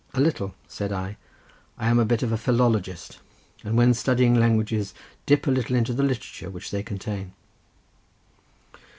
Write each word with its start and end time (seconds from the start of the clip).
"A 0.15 0.19
little," 0.19 0.55
said 0.67 0.91
I; 0.91 1.15
"I 1.77 1.87
am 1.87 1.99
a 1.99 2.05
bit 2.05 2.23
of 2.23 2.31
a 2.31 2.35
philologist; 2.39 3.19
and 3.63 3.77
when 3.77 3.93
studying 3.93 4.33
languages 4.33 4.95
dip 5.27 5.45
a 5.45 5.51
little 5.51 5.75
into 5.75 5.93
the 5.93 6.01
literature 6.01 6.49
which 6.49 6.71
they 6.71 6.81
contain." 6.81 7.33